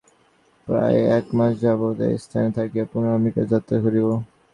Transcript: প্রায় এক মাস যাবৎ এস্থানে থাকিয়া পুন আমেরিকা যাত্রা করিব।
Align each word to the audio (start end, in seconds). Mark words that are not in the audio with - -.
প্রায় 0.67 0.99
এক 1.17 1.25
মাস 1.37 1.51
যাবৎ 1.63 1.97
এস্থানে 2.09 2.49
থাকিয়া 2.57 2.85
পুন 2.91 3.03
আমেরিকা 3.11 3.41
যাত্রা 3.51 3.77
করিব। 3.85 4.07